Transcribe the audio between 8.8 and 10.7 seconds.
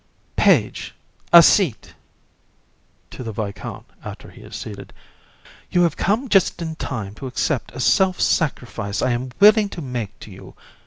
I am willing to make to you.